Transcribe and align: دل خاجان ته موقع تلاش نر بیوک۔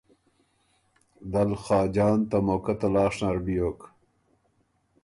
دل 1.31 1.51
خاجان 1.63 2.19
ته 2.29 2.37
موقع 2.47 2.75
تلاش 2.81 3.15
نر 3.23 3.37
بیوک۔ 3.45 3.79